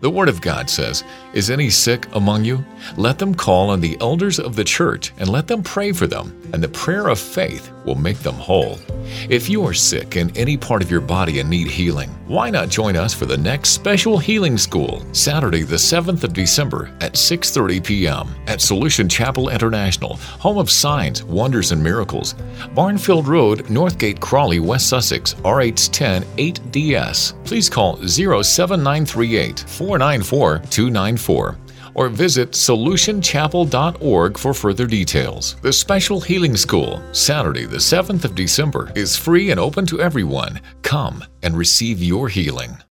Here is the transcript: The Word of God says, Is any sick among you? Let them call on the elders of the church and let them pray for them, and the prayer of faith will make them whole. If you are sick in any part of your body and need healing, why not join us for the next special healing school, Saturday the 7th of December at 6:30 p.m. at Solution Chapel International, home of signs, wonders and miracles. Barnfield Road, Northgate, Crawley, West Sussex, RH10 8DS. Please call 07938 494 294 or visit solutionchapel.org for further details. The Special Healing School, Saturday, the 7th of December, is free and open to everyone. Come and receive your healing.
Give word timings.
The 0.00 0.10
Word 0.10 0.28
of 0.28 0.40
God 0.40 0.70
says, 0.70 1.02
Is 1.32 1.50
any 1.50 1.70
sick 1.70 2.06
among 2.14 2.44
you? 2.44 2.64
Let 2.96 3.18
them 3.18 3.34
call 3.34 3.70
on 3.70 3.80
the 3.80 3.98
elders 4.00 4.38
of 4.38 4.54
the 4.54 4.62
church 4.62 5.12
and 5.18 5.28
let 5.28 5.48
them 5.48 5.64
pray 5.64 5.90
for 5.90 6.06
them, 6.06 6.40
and 6.52 6.62
the 6.62 6.68
prayer 6.68 7.08
of 7.08 7.18
faith 7.18 7.72
will 7.84 7.96
make 7.96 8.18
them 8.18 8.36
whole. 8.36 8.78
If 9.28 9.48
you 9.48 9.64
are 9.66 9.74
sick 9.74 10.16
in 10.16 10.36
any 10.36 10.56
part 10.56 10.82
of 10.82 10.90
your 10.90 11.00
body 11.00 11.40
and 11.40 11.48
need 11.48 11.68
healing, 11.68 12.10
why 12.26 12.50
not 12.50 12.68
join 12.68 12.96
us 12.96 13.14
for 13.14 13.26
the 13.26 13.36
next 13.36 13.70
special 13.70 14.18
healing 14.18 14.58
school, 14.58 15.04
Saturday 15.12 15.62
the 15.62 15.76
7th 15.76 16.24
of 16.24 16.32
December 16.32 16.90
at 17.00 17.14
6:30 17.14 17.84
p.m. 17.84 18.28
at 18.46 18.60
Solution 18.60 19.08
Chapel 19.08 19.48
International, 19.48 20.16
home 20.38 20.58
of 20.58 20.70
signs, 20.70 21.24
wonders 21.24 21.72
and 21.72 21.82
miracles. 21.82 22.34
Barnfield 22.74 23.26
Road, 23.28 23.64
Northgate, 23.66 24.20
Crawley, 24.20 24.60
West 24.60 24.88
Sussex, 24.88 25.34
RH10 25.44 26.24
8DS. 26.36 27.44
Please 27.44 27.70
call 27.70 27.96
07938 28.06 29.60
494 29.60 30.58
294 30.70 31.58
or 31.98 32.08
visit 32.08 32.52
solutionchapel.org 32.52 34.38
for 34.38 34.54
further 34.54 34.86
details. 34.86 35.56
The 35.62 35.72
Special 35.72 36.20
Healing 36.20 36.56
School, 36.56 37.02
Saturday, 37.12 37.66
the 37.66 37.78
7th 37.78 38.24
of 38.24 38.36
December, 38.36 38.92
is 38.94 39.16
free 39.16 39.50
and 39.50 39.58
open 39.58 39.84
to 39.86 40.00
everyone. 40.00 40.60
Come 40.82 41.24
and 41.42 41.56
receive 41.56 42.00
your 42.00 42.28
healing. 42.28 42.78